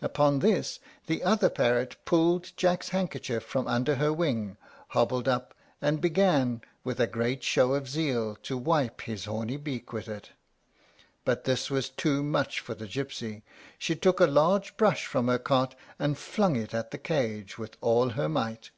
[0.00, 4.56] Upon this the other parrot pulled Jack's handkerchief from under her wing,
[4.92, 5.52] hobbled up,
[5.82, 10.30] and began, with a great show of zeal, to wipe his horny beak with it.
[11.26, 13.42] But this was too much for the gypsy;
[13.78, 17.76] she took a large brush from her cart, and flung it at the cage with
[17.82, 18.70] all her might.